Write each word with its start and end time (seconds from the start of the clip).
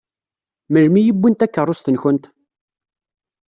Melmi 0.71 1.01
i 1.05 1.11
wwin 1.17 1.35
takeṛṛust-nkent? 1.35 2.25